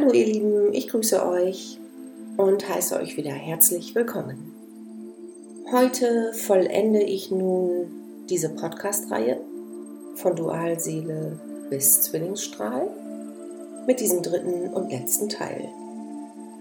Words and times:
Hallo 0.00 0.14
ihr 0.14 0.24
Lieben, 0.24 0.72
ich 0.72 0.88
grüße 0.88 1.26
euch 1.26 1.78
und 2.38 2.66
heiße 2.66 2.96
euch 2.96 3.18
wieder 3.18 3.32
herzlich 3.32 3.94
willkommen. 3.94 4.54
Heute 5.70 6.32
vollende 6.32 7.02
ich 7.02 7.30
nun 7.30 8.24
diese 8.30 8.48
Podcast-Reihe 8.48 9.38
von 10.14 10.36
Dualseele 10.36 11.38
bis 11.68 12.00
Zwillingsstrahl 12.00 12.88
mit 13.86 14.00
diesem 14.00 14.22
dritten 14.22 14.72
und 14.72 14.90
letzten 14.90 15.28
Teil. 15.28 15.68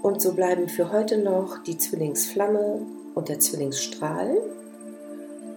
Und 0.02 0.22
so 0.22 0.34
bleiben 0.34 0.68
für 0.68 0.92
heute 0.92 1.18
noch 1.18 1.64
die 1.64 1.78
Zwillingsflamme 1.78 2.82
und 3.16 3.30
der 3.30 3.40
Zwillingsstrahl. 3.40 4.36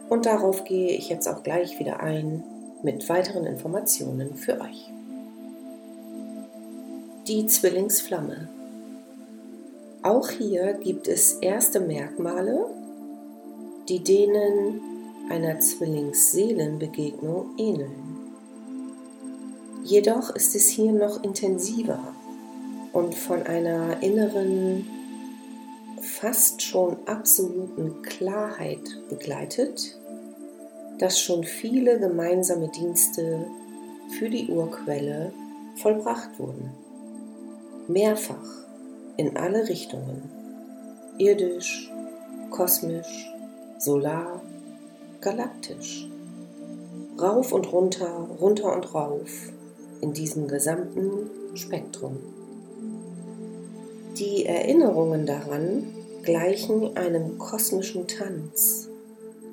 Und 0.08 0.26
darauf 0.26 0.62
gehe 0.62 0.90
ich 0.90 1.08
jetzt 1.08 1.26
auch 1.26 1.42
gleich 1.42 1.80
wieder 1.80 1.98
ein 1.98 2.44
mit 2.84 3.08
weiteren 3.08 3.44
Informationen 3.44 4.36
für 4.36 4.60
euch. 4.60 4.92
Die 7.28 7.46
Zwillingsflamme. 7.46 8.48
Auch 10.02 10.28
hier 10.28 10.72
gibt 10.72 11.06
es 11.06 11.34
erste 11.34 11.78
Merkmale, 11.78 12.66
die 13.88 14.00
denen 14.00 14.80
einer 15.30 15.60
Zwillingsseelenbegegnung 15.60 17.56
ähneln. 17.58 18.18
Jedoch 19.84 20.34
ist 20.34 20.56
es 20.56 20.66
hier 20.66 20.90
noch 20.90 21.22
intensiver 21.22 22.00
und 22.92 23.14
von 23.14 23.44
einer 23.44 24.02
inneren, 24.02 24.84
fast 26.00 26.60
schon 26.60 26.96
absoluten 27.06 28.02
Klarheit 28.02 28.98
begleitet, 29.08 29.96
dass 30.98 31.20
schon 31.20 31.44
viele 31.44 32.00
gemeinsame 32.00 32.68
Dienste 32.68 33.46
für 34.18 34.28
die 34.28 34.48
Urquelle 34.48 35.32
vollbracht 35.76 36.40
wurden 36.40 36.81
mehrfach 37.92 38.64
in 39.16 39.36
alle 39.36 39.68
Richtungen, 39.68 40.30
irdisch, 41.18 41.92
kosmisch, 42.50 43.30
solar, 43.78 44.42
galaktisch, 45.20 46.08
rauf 47.20 47.52
und 47.52 47.70
runter, 47.72 48.28
runter 48.40 48.74
und 48.74 48.94
rauf 48.94 49.52
in 50.00 50.12
diesem 50.12 50.48
gesamten 50.48 51.30
Spektrum. 51.54 52.16
Die 54.18 54.46
Erinnerungen 54.46 55.26
daran 55.26 55.84
gleichen 56.22 56.96
einem 56.96 57.38
kosmischen 57.38 58.06
Tanz 58.06 58.88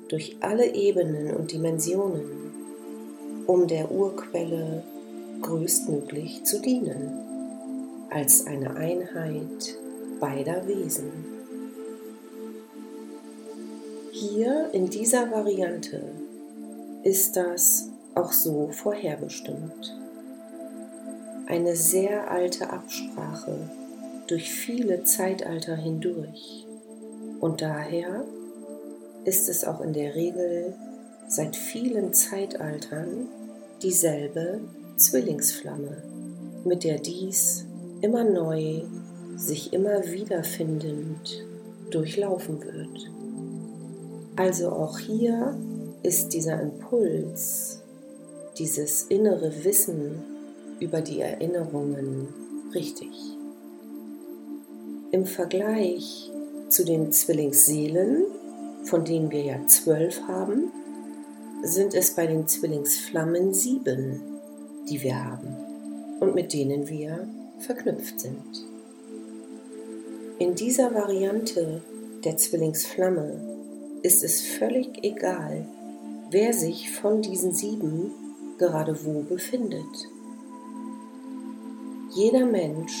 durch 0.08 0.36
alle 0.40 0.74
Ebenen 0.74 1.34
und 1.34 1.52
Dimensionen, 1.52 2.24
um 3.46 3.66
der 3.66 3.90
Urquelle 3.90 4.82
größtmöglich 5.42 6.44
zu 6.44 6.60
dienen 6.60 7.29
als 8.10 8.46
eine 8.46 8.76
Einheit 8.76 9.78
beider 10.20 10.66
Wesen. 10.66 11.10
Hier 14.12 14.68
in 14.72 14.90
dieser 14.90 15.30
Variante 15.30 16.02
ist 17.04 17.36
das 17.36 17.88
auch 18.14 18.32
so 18.32 18.68
vorherbestimmt. 18.68 19.96
Eine 21.46 21.74
sehr 21.74 22.30
alte 22.30 22.70
Absprache 22.70 23.70
durch 24.26 24.52
viele 24.52 25.04
Zeitalter 25.04 25.76
hindurch 25.76 26.66
und 27.40 27.62
daher 27.62 28.24
ist 29.24 29.48
es 29.48 29.64
auch 29.64 29.80
in 29.80 29.92
der 29.92 30.14
Regel 30.14 30.74
seit 31.28 31.56
vielen 31.56 32.12
Zeitaltern 32.12 33.28
dieselbe 33.82 34.60
Zwillingsflamme, 34.96 36.02
mit 36.64 36.84
der 36.84 36.98
dies 36.98 37.64
immer 38.02 38.24
neu, 38.24 38.82
sich 39.36 39.72
immer 39.72 40.04
wiederfindend 40.04 41.44
durchlaufen 41.90 42.62
wird. 42.62 43.10
Also 44.36 44.70
auch 44.70 44.98
hier 44.98 45.58
ist 46.02 46.30
dieser 46.30 46.60
Impuls, 46.60 47.82
dieses 48.58 49.02
innere 49.04 49.64
Wissen 49.64 50.22
über 50.78 51.00
die 51.00 51.20
Erinnerungen 51.20 52.28
richtig. 52.74 53.10
Im 55.12 55.26
Vergleich 55.26 56.30
zu 56.68 56.84
den 56.84 57.12
Zwillingsseelen, 57.12 58.24
von 58.84 59.04
denen 59.04 59.30
wir 59.30 59.42
ja 59.42 59.66
zwölf 59.66 60.22
haben, 60.28 60.70
sind 61.62 61.94
es 61.94 62.14
bei 62.14 62.26
den 62.26 62.46
Zwillingsflammen 62.46 63.52
sieben, 63.52 64.22
die 64.88 65.02
wir 65.02 65.22
haben 65.22 65.56
und 66.20 66.34
mit 66.34 66.52
denen 66.52 66.88
wir 66.88 67.28
verknüpft 67.60 68.20
sind. 68.20 68.66
In 70.38 70.54
dieser 70.54 70.94
Variante 70.94 71.82
der 72.24 72.36
Zwillingsflamme 72.36 73.40
ist 74.02 74.24
es 74.24 74.40
völlig 74.40 75.04
egal, 75.04 75.66
wer 76.30 76.52
sich 76.52 76.90
von 76.90 77.22
diesen 77.22 77.52
sieben 77.52 78.12
gerade 78.58 79.04
wo 79.04 79.20
befindet. 79.20 80.08
Jeder 82.14 82.46
Mensch 82.46 82.98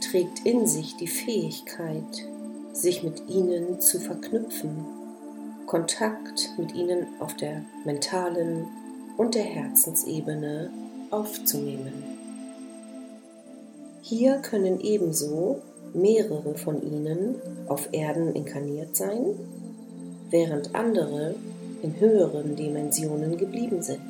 trägt 0.00 0.44
in 0.44 0.66
sich 0.66 0.96
die 0.96 1.06
Fähigkeit, 1.06 2.28
sich 2.72 3.02
mit 3.02 3.28
ihnen 3.28 3.80
zu 3.80 4.00
verknüpfen, 4.00 4.84
Kontakt 5.66 6.54
mit 6.58 6.74
ihnen 6.74 7.06
auf 7.20 7.34
der 7.34 7.64
mentalen 7.84 8.66
und 9.16 9.34
der 9.34 9.44
Herzensebene 9.44 10.70
aufzunehmen. 11.10 12.13
Hier 14.06 14.36
können 14.36 14.80
ebenso 14.80 15.62
mehrere 15.94 16.56
von 16.56 16.82
ihnen 16.82 17.36
auf 17.68 17.88
Erden 17.92 18.34
inkarniert 18.34 18.94
sein, 18.94 19.34
während 20.28 20.74
andere 20.74 21.34
in 21.80 21.98
höheren 21.98 22.54
Dimensionen 22.54 23.38
geblieben 23.38 23.80
sind, 23.80 24.02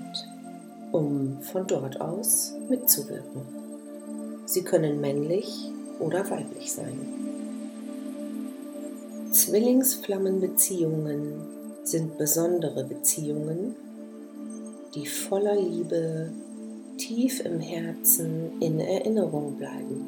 um 0.91 1.39
von 1.43 1.69
dort 1.69 2.01
aus 2.01 2.55
mitzuwirken. 2.69 3.43
Sie 4.47 4.63
können 4.63 5.01
männlich 5.01 5.71
oder 6.01 6.29
weiblich 6.29 6.73
sein. 6.73 6.99
Zwillingsflammenbeziehungen 9.31 11.35
sind 11.85 12.19
besondere 12.19 12.83
Beziehungen, 12.83 13.77
die 14.97 15.07
voller 15.07 15.55
Liebe 15.55 16.33
tief 16.97 17.45
im 17.45 17.61
Herzen 17.61 18.61
in 18.61 18.81
Erinnerung 18.81 19.57
bleiben. 19.57 20.05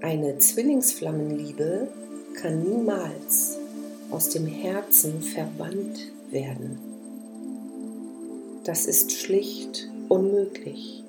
Eine 0.00 0.38
Zwillingsflammenliebe 0.38 1.88
kann 2.34 2.62
niemals 2.62 3.58
aus 4.10 4.28
dem 4.28 4.46
Herzen 4.46 5.22
verbannt 5.22 6.12
werden. 6.30 6.78
Das 8.64 8.86
ist 8.86 9.12
schlicht 9.12 9.88
unmöglich. 10.08 11.04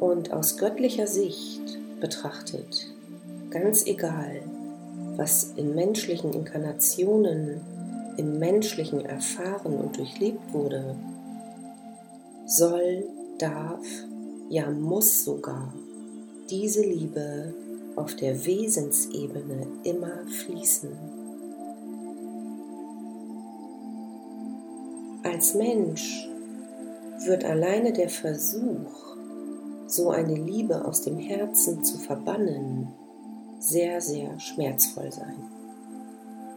Und 0.00 0.32
aus 0.32 0.56
göttlicher 0.58 1.06
Sicht 1.06 1.78
betrachtet, 2.00 2.92
ganz 3.50 3.86
egal, 3.86 4.42
was 5.16 5.52
in 5.56 5.74
menschlichen 5.74 6.32
Inkarnationen, 6.32 7.60
im 8.16 8.38
menschlichen 8.38 9.04
erfahren 9.04 9.74
und 9.74 9.96
durchlebt 9.96 10.52
wurde, 10.52 10.96
soll, 12.46 13.04
darf, 13.38 13.86
ja 14.48 14.70
muss 14.70 15.24
sogar 15.24 15.72
diese 16.50 16.82
Liebe 16.82 17.54
auf 17.96 18.14
der 18.16 18.44
Wesensebene 18.44 19.66
immer 19.84 20.26
fließen. 20.26 20.90
Als 25.22 25.54
Mensch 25.54 26.28
wird 27.26 27.44
alleine 27.44 27.92
der 27.92 28.10
Versuch, 28.10 29.16
so 29.86 30.10
eine 30.10 30.34
Liebe 30.34 30.84
aus 30.84 31.02
dem 31.02 31.18
Herzen 31.18 31.82
zu 31.84 31.98
verbannen, 31.98 32.88
sehr, 33.58 34.00
sehr 34.00 34.38
schmerzvoll 34.38 35.10
sein. 35.10 35.36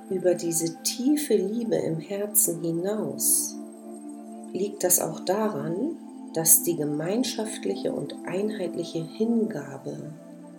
Über 0.09 0.35
diese 0.35 0.81
tiefe 0.83 1.35
Liebe 1.35 1.75
im 1.75 1.99
Herzen 1.99 2.61
hinaus 2.61 3.57
liegt 4.53 4.83
das 4.83 4.99
auch 4.99 5.19
daran, 5.21 5.97
dass 6.33 6.63
die 6.63 6.75
gemeinschaftliche 6.75 7.91
und 7.91 8.15
einheitliche 8.25 9.03
Hingabe 9.03 9.97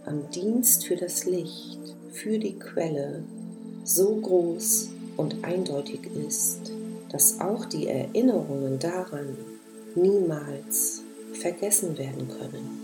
am 0.06 0.30
Dienst 0.30 0.86
für 0.86 0.96
das 0.96 1.24
Licht, 1.24 1.78
für 2.10 2.38
die 2.38 2.58
Quelle 2.58 3.22
so 3.84 4.16
groß 4.16 4.90
und 5.16 5.44
eindeutig 5.44 6.00
ist, 6.26 6.72
dass 7.10 7.40
auch 7.40 7.64
die 7.64 7.88
Erinnerungen 7.88 8.78
daran 8.78 9.36
niemals 9.94 11.02
vergessen 11.32 11.96
werden 11.98 12.28
können. 12.28 12.80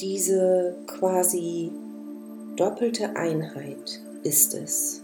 Diese 0.00 0.76
quasi 0.86 1.70
doppelte 2.56 3.16
Einheit 3.16 4.00
ist 4.22 4.54
es, 4.54 5.02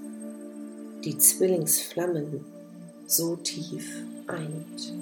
die 1.04 1.16
Zwillingsflammen 1.18 2.44
so 3.12 3.36
tief 3.36 4.02
eint. 4.26 4.94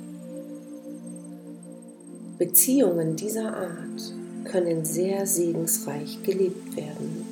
Beziehungen 2.38 3.14
dieser 3.14 3.56
Art 3.56 4.14
können 4.44 4.84
sehr 4.84 5.26
segensreich 5.26 6.20
gelebt 6.24 6.76
werden, 6.76 7.24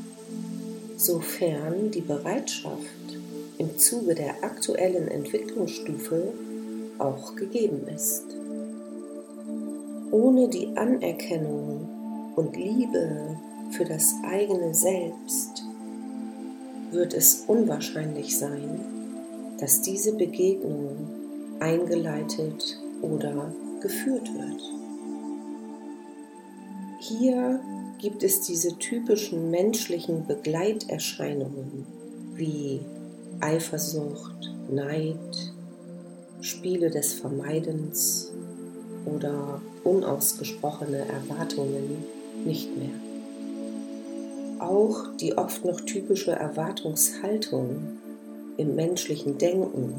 sofern 0.97 1.91
die 1.91 2.03
Bereitschaft 2.03 2.79
im 3.59 3.77
Zuge 3.79 4.15
der 4.15 4.45
aktuellen 4.45 5.09
Entwicklungsstufe 5.09 6.33
auch 6.99 7.35
gegeben 7.35 7.89
ist. 7.93 8.25
Ohne 10.13 10.49
die 10.49 10.69
Anerkennung 10.77 11.89
und 12.37 12.57
Liebe 12.57 13.37
für 13.73 13.85
das 13.85 14.15
eigene 14.23 14.73
Selbst 14.73 15.65
wird 16.93 17.15
es 17.15 17.45
unwahrscheinlich 17.49 18.39
sein, 18.39 18.98
dass 19.59 19.83
diese 19.83 20.15
Begegnung 20.15 20.97
eingeleitet 21.61 22.79
oder 23.03 23.53
geführt 23.81 24.29
wird. 24.35 24.63
Hier 27.01 27.61
gibt 27.99 28.23
es 28.23 28.41
diese 28.43 28.77
typischen 28.79 29.51
menschlichen 29.51 30.27
Begleiterscheinungen 30.27 31.87
wie 32.35 32.81
Eifersucht, 33.41 34.53
Neid, 34.71 35.53
Spiele 36.41 36.91
des 36.91 37.15
Vermeidens 37.15 38.33
oder 39.07 39.61
unausgesprochene 39.85 41.05
Erwartungen 41.09 42.05
nicht 42.45 42.77
mehr. 42.77 42.91
Auch 44.61 45.17
die 45.21 45.37
oft 45.37 45.65
noch 45.65 45.81
typische 45.81 46.33
Erwartungshaltung 46.33 47.99
im 48.59 48.75
menschlichen 48.75 49.39
Denken, 49.39 49.99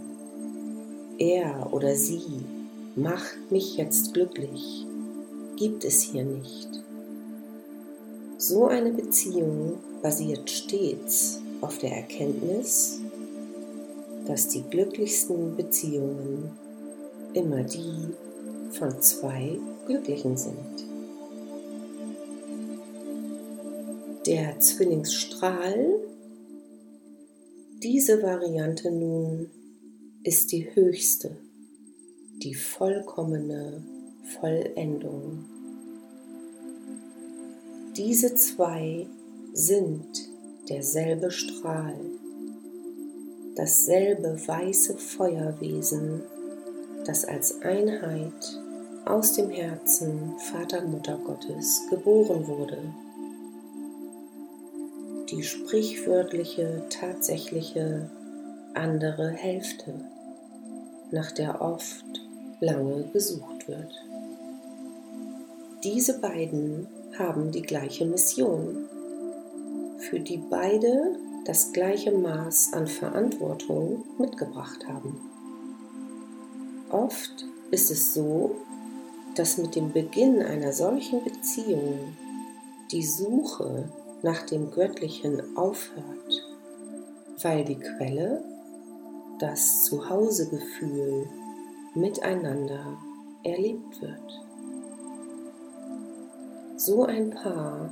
er 1.17 1.73
oder 1.73 1.95
sie 1.95 2.21
macht 2.95 3.37
mich 3.49 3.77
jetzt 3.77 4.13
glücklich, 4.13 4.85
gibt 5.55 5.83
es 5.83 6.01
hier 6.01 6.23
nicht. 6.23 6.69
So 8.37 8.67
eine 8.67 8.91
Beziehung 8.91 9.79
basiert 10.01 10.49
stets 10.49 11.41
auf 11.61 11.77
der 11.79 11.91
Erkenntnis, 11.91 12.99
dass 14.25 14.49
die 14.49 14.63
glücklichsten 14.63 15.55
Beziehungen 15.55 16.51
immer 17.33 17.63
die 17.63 18.13
von 18.71 19.01
zwei 19.01 19.57
Glücklichen 19.87 20.37
sind. 20.37 20.85
Der 24.25 24.59
Zwillingsstrahl, 24.59 25.99
diese 27.81 28.21
Variante 28.21 28.91
nun 28.91 29.49
ist 30.23 30.51
die 30.51 30.75
höchste, 30.75 31.37
die 32.43 32.53
vollkommene 32.53 33.85
Vollendung. 34.37 35.45
Diese 37.95 38.35
zwei 38.35 39.07
sind 39.53 40.29
derselbe 40.67 41.31
Strahl, 41.31 41.99
dasselbe 43.55 44.37
weiße 44.45 44.97
Feuerwesen, 44.97 46.23
das 47.05 47.23
als 47.23 47.61
Einheit 47.61 48.61
aus 49.05 49.33
dem 49.33 49.49
Herzen 49.49 50.37
Vater 50.51 50.85
Mutter 50.85 51.17
Gottes 51.17 51.83
geboren 51.89 52.45
wurde 52.45 52.93
die 55.31 55.43
sprichwörtliche, 55.43 56.83
tatsächliche 56.89 58.09
andere 58.73 59.29
Hälfte, 59.29 59.93
nach 61.11 61.31
der 61.31 61.61
oft 61.61 62.05
lange 62.59 63.03
gesucht 63.13 63.67
wird. 63.67 63.93
Diese 65.83 66.19
beiden 66.19 66.87
haben 67.17 67.51
die 67.51 67.61
gleiche 67.61 68.05
Mission, 68.05 68.87
für 69.97 70.19
die 70.19 70.41
beide 70.49 71.15
das 71.45 71.71
gleiche 71.71 72.11
Maß 72.11 72.73
an 72.73 72.87
Verantwortung 72.87 74.03
mitgebracht 74.17 74.87
haben. 74.87 75.19
Oft 76.89 77.45
ist 77.71 77.91
es 77.91 78.13
so, 78.13 78.55
dass 79.35 79.57
mit 79.57 79.75
dem 79.75 79.91
Beginn 79.91 80.41
einer 80.41 80.73
solchen 80.73 81.23
Beziehung 81.23 82.15
die 82.91 83.05
Suche 83.05 83.89
nach 84.21 84.45
dem 84.45 84.71
Göttlichen 84.71 85.57
aufhört, 85.57 86.47
weil 87.41 87.63
die 87.63 87.79
Quelle, 87.79 88.43
das 89.39 89.85
Zuhausegefühl 89.85 91.27
miteinander 91.95 92.97
erlebt 93.43 94.01
wird. 94.01 94.41
So 96.75 97.05
ein 97.05 97.29
Paar 97.29 97.91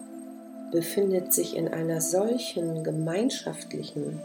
befindet 0.72 1.32
sich 1.32 1.56
in 1.56 1.70
einer 1.70 2.02
solchen 2.02 2.84
gemeinschaftlichen, 2.84 4.20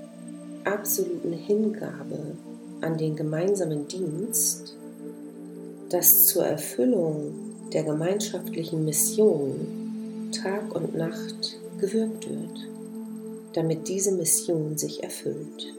absoluten 0.64 1.32
Hingabe 1.32 2.36
an 2.80 2.98
den 2.98 3.14
gemeinsamen 3.16 3.86
Dienst, 3.86 4.76
dass 5.90 6.26
zur 6.26 6.44
Erfüllung 6.44 7.34
der 7.72 7.84
gemeinschaftlichen 7.84 8.84
Mission 8.84 10.30
Tag 10.32 10.74
und 10.74 10.94
Nacht 10.96 11.61
gewirkt 11.82 12.30
wird, 12.30 12.68
damit 13.54 13.88
diese 13.88 14.12
Mission 14.12 14.78
sich 14.78 15.02
erfüllt 15.02 15.74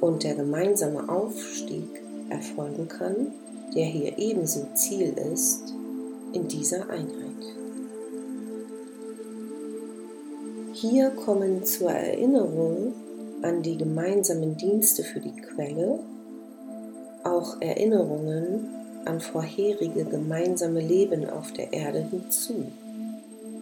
und 0.00 0.24
der 0.24 0.34
gemeinsame 0.34 1.08
Aufstieg 1.08 1.88
erfolgen 2.28 2.88
kann, 2.88 3.28
der 3.76 3.84
hier 3.84 4.18
ebenso 4.18 4.66
Ziel 4.74 5.14
ist 5.32 5.72
in 6.32 6.48
dieser 6.48 6.90
Einheit. 6.90 7.14
Hier 10.72 11.10
kommen 11.10 11.64
zur 11.64 11.90
Erinnerung 11.90 12.94
an 13.42 13.62
die 13.62 13.76
gemeinsamen 13.76 14.56
Dienste 14.56 15.04
für 15.04 15.20
die 15.20 15.36
Quelle 15.36 16.00
auch 17.22 17.60
Erinnerungen 17.60 18.68
an 19.04 19.20
vorherige 19.20 20.04
gemeinsame 20.04 20.80
Leben 20.80 21.30
auf 21.30 21.52
der 21.52 21.72
Erde 21.72 22.00
hinzu 22.10 22.66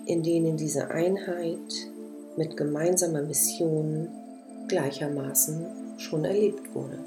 in 0.06 0.22
denen 0.22 0.56
diese 0.56 0.90
Einheit 0.90 1.90
mit 2.36 2.56
gemeinsamer 2.56 3.22
Mission 3.22 4.08
gleichermaßen 4.68 5.66
schon 5.98 6.24
erlebt 6.24 6.74
wurde. 6.74 6.98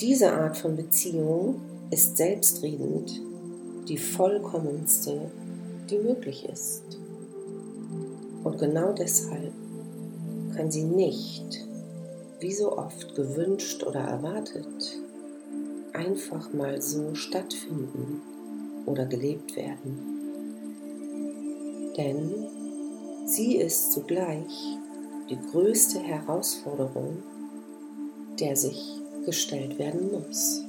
Diese 0.00 0.32
Art 0.32 0.56
von 0.56 0.76
Beziehung 0.76 1.60
ist 1.90 2.16
selbstredend 2.16 3.20
die 3.88 3.98
vollkommenste, 3.98 5.30
die 5.90 5.98
möglich 5.98 6.48
ist. 6.48 6.82
Und 8.44 8.58
genau 8.58 8.92
deshalb 8.92 9.52
kann 10.54 10.70
sie 10.70 10.84
nicht, 10.84 11.66
wie 12.40 12.52
so 12.52 12.76
oft 12.76 13.14
gewünscht 13.14 13.82
oder 13.84 14.00
erwartet, 14.00 14.98
einfach 15.92 16.52
mal 16.52 16.80
so 16.80 17.14
stattfinden 17.14 18.22
oder 18.86 19.06
gelebt 19.06 19.56
werden 19.56 20.17
denn 21.98 22.32
sie 23.26 23.56
ist 23.56 23.92
zugleich 23.92 24.78
die 25.28 25.38
größte 25.50 25.98
Herausforderung, 25.98 27.22
der 28.40 28.56
sich 28.56 29.02
gestellt 29.26 29.78
werden 29.78 30.12
muss. 30.12 30.64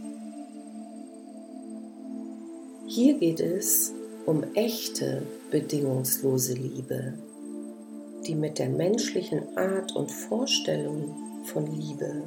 Hier 2.88 3.14
geht 3.14 3.40
es 3.40 3.94
um 4.26 4.44
echte 4.56 5.22
bedingungslose 5.52 6.54
Liebe, 6.54 7.14
die 8.26 8.36
mit 8.36 8.60
der 8.60 8.70
menschlichen 8.70 9.56
Art 9.56 9.96
und 9.96 10.12
Vorstellung 10.12 11.16
von 11.46 11.68
Liebe 11.68 12.24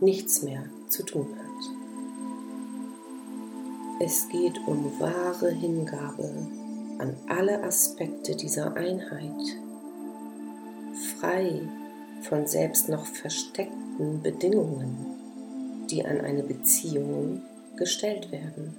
nichts 0.00 0.42
mehr 0.42 0.64
zu 0.88 1.02
tun 1.02 1.26
hat. 1.36 1.44
Es 4.00 4.28
geht 4.28 4.58
um 4.66 4.90
wahre 4.98 5.50
Hingabe 5.50 6.46
an 7.04 7.16
alle 7.28 7.62
Aspekte 7.62 8.34
dieser 8.34 8.76
Einheit, 8.76 9.58
frei 11.18 11.60
von 12.22 12.46
selbst 12.46 12.88
noch 12.88 13.04
versteckten 13.04 14.22
Bedingungen, 14.22 14.96
die 15.90 16.02
an 16.02 16.22
eine 16.22 16.42
Beziehung 16.42 17.42
gestellt 17.76 18.32
werden. 18.32 18.74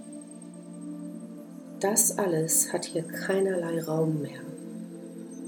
Das 1.80 2.18
alles 2.18 2.74
hat 2.74 2.86
hier 2.86 3.04
keinerlei 3.04 3.84
Raum 3.84 4.24
mehr, 4.24 4.42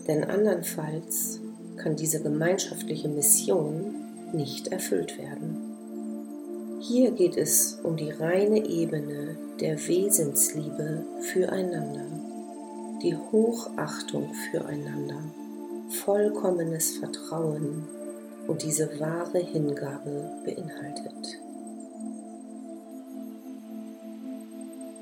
denn 0.07 0.23
andernfalls 0.23 1.39
kann 1.77 1.95
diese 1.95 2.21
gemeinschaftliche 2.21 3.09
Mission 3.09 3.95
nicht 4.33 4.67
erfüllt 4.67 5.17
werden. 5.17 5.63
Hier 6.79 7.09
geht 7.09 7.37
es 7.37 7.79
um 7.81 7.97
die 7.97 8.11
reine 8.11 8.63
Ebene 8.67 9.35
der 9.59 9.79
Wesensliebe 9.87 11.03
füreinander 11.21 12.16
die 13.01 13.15
Hochachtung 13.15 14.33
füreinander, 14.51 15.21
vollkommenes 15.89 16.97
Vertrauen 16.97 17.87
und 18.47 18.63
diese 18.63 18.99
wahre 18.99 19.39
Hingabe 19.39 20.31
beinhaltet. 20.43 21.39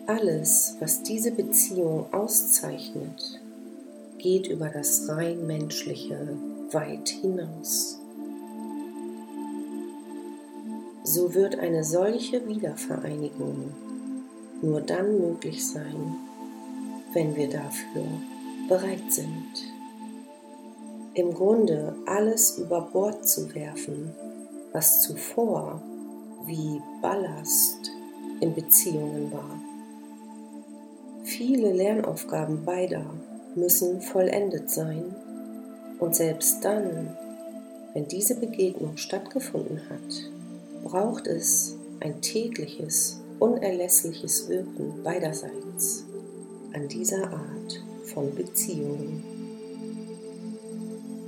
Alles, 0.08 0.76
was 0.80 1.02
diese 1.04 1.32
Beziehung 1.32 2.06
auszeichnet, 2.12 3.42
geht 4.18 4.48
über 4.48 4.70
das 4.70 5.08
rein 5.08 5.48
menschliche 5.48 6.38
weit 6.72 7.10
hinaus. 7.10 8.00
So 11.04 11.34
wird 11.34 11.58
eine 11.60 11.84
solche 11.84 12.48
Wiedervereinigung 12.48 13.72
nur 14.62 14.82
dann 14.82 15.20
möglich 15.20 15.66
sein, 15.66 16.18
wenn 17.16 17.36
wir 17.36 17.50
dafür 17.50 18.04
bereit 18.68 19.10
sind. 19.10 19.74
Im 21.14 21.34
Grunde 21.34 21.96
alles 22.06 22.58
über 22.58 22.82
Bord 22.82 23.28
zu 23.28 23.56
werfen, 23.56 24.14
was 24.74 25.02
zuvor 25.02 25.82
wie 26.46 26.82
Ballast 27.02 27.90
in 28.42 28.54
Beziehungen 28.54 29.32
war. 29.32 29.60
Viele 31.24 31.72
Lernaufgaben 31.72 32.66
beider 32.66 33.06
müssen 33.56 34.02
vollendet 34.02 34.70
sein 34.70 35.16
und 36.00 36.16
selbst 36.16 36.66
dann, 36.66 37.16
wenn 37.94 38.10
diese 38.10 38.36
Begegnung 38.36 38.98
stattgefunden 38.98 39.80
hat, 39.90 40.32
braucht 40.84 41.28
es 41.28 41.78
ein 42.02 42.22
tägliches, 42.22 43.22
unerlässliches 43.40 44.50
Wirken 44.50 45.02
beiderseits 45.02 46.06
an 46.76 46.90
dieser 46.90 47.32
Art 47.32 47.84
von 48.04 48.36
Beziehungen. 48.36 49.24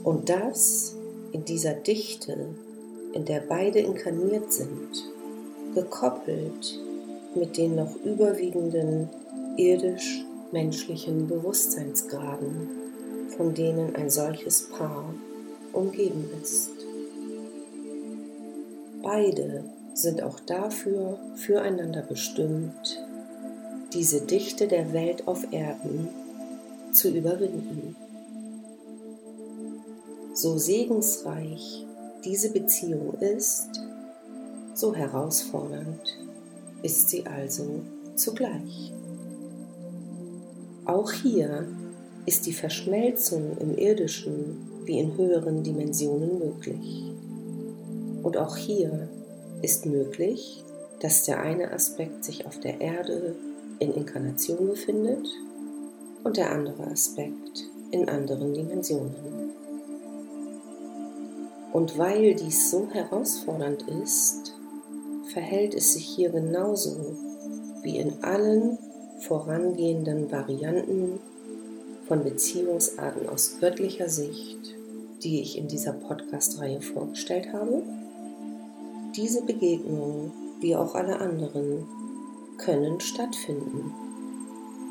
Und 0.03 0.29
das 0.29 0.95
in 1.31 1.45
dieser 1.45 1.73
Dichte, 1.73 2.49
in 3.13 3.23
der 3.23 3.39
beide 3.39 3.79
inkarniert 3.79 4.51
sind, 4.51 4.89
gekoppelt 5.73 6.79
mit 7.33 7.57
den 7.57 7.75
noch 7.75 7.95
überwiegenden 8.03 9.09
irdisch-menschlichen 9.55 11.27
Bewusstseinsgraden, 11.27 12.69
von 13.37 13.53
denen 13.53 13.95
ein 13.95 14.09
solches 14.09 14.69
Paar 14.69 15.13
umgeben 15.71 16.29
ist. 16.41 16.71
Beide 19.01 19.63
sind 19.93 20.21
auch 20.21 20.39
dafür 20.41 21.17
füreinander 21.35 22.01
bestimmt, 22.01 22.96
diese 23.97 24.21
Dichte 24.21 24.67
der 24.67 24.93
Welt 24.93 25.27
auf 25.27 25.51
Erden 25.51 26.07
zu 26.91 27.09
überwinden. 27.09 27.95
So 30.35 30.59
segensreich 30.59 31.83
diese 32.23 32.51
Beziehung 32.51 33.15
ist, 33.15 33.69
so 34.75 34.93
herausfordernd 34.93 35.99
ist 36.83 37.09
sie 37.09 37.25
also 37.25 37.81
zugleich. 38.15 38.93
Auch 40.85 41.11
hier 41.11 41.67
ist 42.27 42.45
die 42.45 42.53
Verschmelzung 42.53 43.57
im 43.57 43.75
irdischen 43.75 44.83
wie 44.85 44.99
in 44.99 45.17
höheren 45.17 45.63
Dimensionen 45.63 46.37
möglich. 46.37 47.11
Und 48.21 48.37
auch 48.37 48.57
hier 48.57 49.09
ist 49.63 49.87
möglich, 49.87 50.63
dass 50.99 51.23
der 51.23 51.41
eine 51.41 51.71
Aspekt 51.71 52.23
sich 52.23 52.45
auf 52.45 52.59
der 52.59 52.79
Erde 52.79 53.35
in 53.79 53.93
Inkarnation 53.93 54.67
befindet 54.67 55.27
und 56.23 56.37
der 56.37 56.51
andere 56.51 56.83
Aspekt 56.87 57.69
in 57.91 58.09
anderen 58.09 58.53
Dimensionen. 58.53 59.15
Und 61.73 61.97
weil 61.97 62.33
dies 62.33 62.71
so 62.71 62.87
herausfordernd 62.91 63.85
ist, 64.03 64.53
verhält 65.31 65.75
es 65.75 65.93
sich 65.93 66.05
hier 66.05 66.29
genauso 66.29 67.15
wie 67.83 67.97
in 67.97 68.23
allen 68.23 68.77
vorangehenden 69.19 70.31
Varianten 70.31 71.19
von 72.07 72.23
Beziehungsarten 72.23 73.27
aus 73.29 73.57
göttlicher 73.59 74.09
Sicht, 74.09 74.75
die 75.23 75.41
ich 75.41 75.57
in 75.57 75.67
dieser 75.67 75.93
Podcast-Reihe 75.93 76.81
vorgestellt 76.81 77.51
habe. 77.51 77.83
Diese 79.15 79.43
Begegnungen, 79.43 80.31
wie 80.59 80.75
auch 80.75 80.95
alle 80.95 81.19
anderen, 81.19 81.85
können 82.57 82.99
stattfinden 82.99 83.93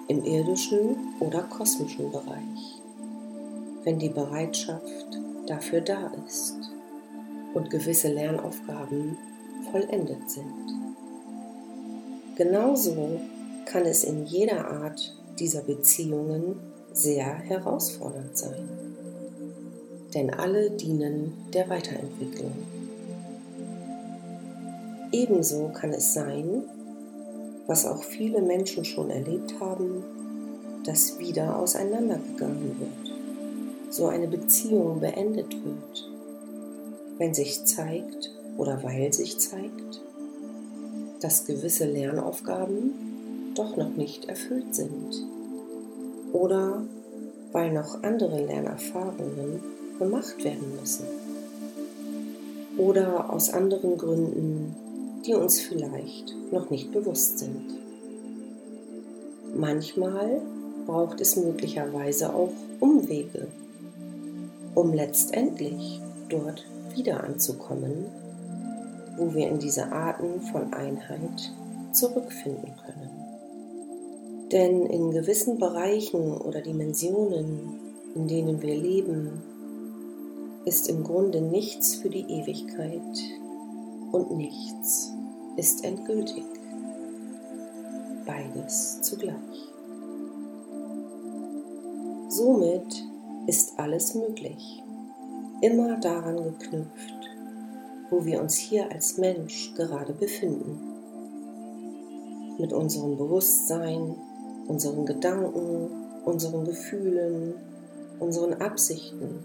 im 0.08 0.24
irdischen 0.24 0.96
oder 1.20 1.42
kosmischen 1.42 2.10
Bereich, 2.12 2.80
wenn 3.84 3.98
die 3.98 4.08
Bereitschaft 4.08 5.20
dafür 5.46 5.80
da 5.80 6.12
ist 6.26 6.56
und 7.54 7.70
gewisse 7.70 8.08
Lernaufgaben 8.08 9.16
vollendet 9.70 10.30
sind. 10.30 10.44
Genauso 12.36 13.20
kann 13.64 13.84
es 13.84 14.04
in 14.04 14.26
jeder 14.26 14.68
Art 14.68 15.16
dieser 15.38 15.62
Beziehungen 15.62 16.56
sehr 16.92 17.26
herausfordernd 17.26 18.36
sein, 18.36 18.68
denn 20.14 20.30
alle 20.30 20.70
dienen 20.70 21.32
der 21.52 21.68
Weiterentwicklung. 21.68 22.52
Ebenso 25.12 25.68
kann 25.68 25.92
es 25.92 26.14
sein, 26.14 26.64
was 27.66 27.86
auch 27.86 28.02
viele 28.02 28.42
Menschen 28.42 28.84
schon 28.84 29.10
erlebt 29.10 29.54
haben, 29.60 30.04
dass 30.84 31.18
wieder 31.18 31.58
auseinandergegangen 31.58 32.76
wird, 32.78 33.16
so 33.90 34.06
eine 34.06 34.28
Beziehung 34.28 35.00
beendet 35.00 35.52
wird, 35.64 36.10
wenn 37.18 37.34
sich 37.34 37.64
zeigt 37.64 38.32
oder 38.56 38.82
weil 38.82 39.12
sich 39.12 39.38
zeigt, 39.38 40.00
dass 41.20 41.44
gewisse 41.44 41.86
Lernaufgaben 41.86 43.52
doch 43.54 43.76
noch 43.76 43.96
nicht 43.96 44.26
erfüllt 44.26 44.74
sind. 44.74 45.24
Oder 46.32 46.82
weil 47.52 47.72
noch 47.72 48.02
andere 48.02 48.44
Lernerfahrungen 48.44 49.60
gemacht 49.98 50.44
werden 50.44 50.76
müssen. 50.78 51.06
Oder 52.76 53.32
aus 53.32 53.50
anderen 53.50 53.96
Gründen, 53.96 54.76
die 55.24 55.34
uns 55.34 55.60
vielleicht 55.60 56.34
noch 56.52 56.70
nicht 56.70 56.92
bewusst 56.92 57.38
sind. 57.38 57.78
Manchmal 59.54 60.42
braucht 60.86 61.20
es 61.20 61.36
möglicherweise 61.36 62.34
auch 62.34 62.52
Umwege, 62.80 63.48
um 64.74 64.92
letztendlich 64.92 66.00
dort 66.28 66.66
wieder 66.94 67.24
anzukommen, 67.24 68.06
wo 69.16 69.34
wir 69.34 69.48
in 69.48 69.58
diese 69.58 69.92
Arten 69.92 70.42
von 70.42 70.72
Einheit 70.72 71.52
zurückfinden 71.92 72.72
können. 72.84 73.16
Denn 74.52 74.86
in 74.86 75.10
gewissen 75.10 75.58
Bereichen 75.58 76.36
oder 76.36 76.60
Dimensionen, 76.60 77.80
in 78.14 78.28
denen 78.28 78.62
wir 78.62 78.76
leben, 78.76 79.42
ist 80.64 80.88
im 80.88 81.02
Grunde 81.02 81.40
nichts 81.40 81.96
für 81.96 82.10
die 82.10 82.26
Ewigkeit 82.28 83.00
und 84.12 84.36
nichts 84.36 85.12
ist 85.56 85.84
endgültig. 85.84 86.44
Beides 88.26 89.00
zugleich. 89.02 89.34
Somit 92.28 93.04
ist 93.46 93.78
alles 93.78 94.14
möglich, 94.14 94.82
immer 95.60 95.98
daran 96.00 96.36
geknüpft, 96.36 97.14
wo 98.10 98.24
wir 98.24 98.40
uns 98.40 98.56
hier 98.56 98.90
als 98.90 99.16
Mensch 99.16 99.72
gerade 99.74 100.12
befinden. 100.12 100.80
Mit 102.58 102.72
unserem 102.72 103.16
Bewusstsein, 103.16 104.16
unseren 104.66 105.06
Gedanken, 105.06 105.88
unseren 106.24 106.64
Gefühlen, 106.64 107.54
unseren 108.18 108.54
Absichten, 108.54 109.44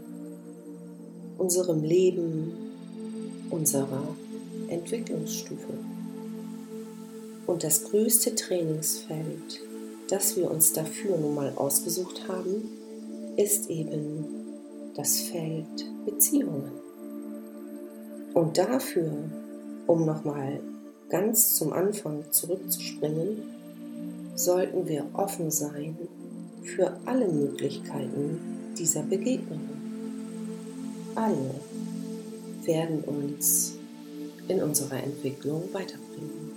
unserem 1.37 1.83
Leben, 1.83 2.53
unserer 3.51 4.03
Entwicklungsstufe. 4.71 5.73
Und 7.47 7.63
das 7.63 7.83
größte 7.83 8.35
Trainingsfeld, 8.35 9.61
das 10.09 10.37
wir 10.37 10.49
uns 10.49 10.73
dafür 10.73 11.17
nun 11.17 11.35
mal 11.35 11.53
ausgesucht 11.55 12.27
haben, 12.27 12.69
ist 13.37 13.69
eben 13.69 14.25
das 14.95 15.21
Feld 15.21 15.85
Beziehungen. 16.05 16.71
Und 18.33 18.57
dafür, 18.57 19.11
um 19.87 20.05
nochmal 20.05 20.59
ganz 21.09 21.55
zum 21.55 21.73
Anfang 21.73 22.23
zurückzuspringen, 22.31 23.43
sollten 24.35 24.87
wir 24.87 25.05
offen 25.13 25.51
sein 25.51 25.97
für 26.63 26.95
alle 27.05 27.27
Möglichkeiten 27.27 28.39
dieser 28.77 29.03
Begegnungen. 29.03 29.81
Alle 31.15 31.55
werden 32.63 33.01
uns 33.01 33.73
in 34.51 34.61
unserer 34.61 35.01
Entwicklung 35.01 35.63
weiterbringen. 35.73 36.51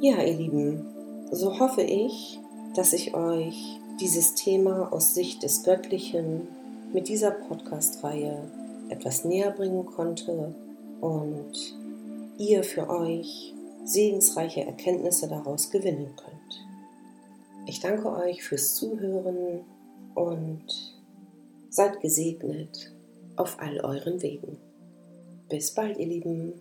Ja, 0.00 0.22
ihr 0.22 0.34
Lieben, 0.36 0.84
so 1.30 1.58
hoffe 1.58 1.82
ich, 1.82 2.38
dass 2.74 2.92
ich 2.92 3.14
euch 3.14 3.80
dieses 4.00 4.34
Thema 4.34 4.92
aus 4.92 5.14
Sicht 5.14 5.42
des 5.42 5.64
Göttlichen 5.64 6.46
mit 6.92 7.08
dieser 7.08 7.32
Podcast-Reihe 7.32 8.42
etwas 8.88 9.24
näher 9.24 9.50
bringen 9.50 9.86
konnte 9.86 10.54
und 11.00 11.52
ihr 12.38 12.62
für 12.62 12.88
euch 12.88 13.54
segensreiche 13.84 14.64
Erkenntnisse 14.64 15.28
daraus 15.28 15.70
gewinnen 15.70 16.14
könnt. 16.16 16.66
Ich 17.66 17.80
danke 17.80 18.10
euch 18.10 18.42
fürs 18.42 18.74
Zuhören 18.74 19.60
und 20.14 20.97
seid 21.70 22.00
gesegnet 22.00 22.92
auf 23.36 23.58
all 23.60 23.80
euren 23.80 24.20
Wegen. 24.22 24.58
Bis 25.48 25.72
bald, 25.74 25.98
ihr 25.98 26.06
Lieben. 26.06 26.54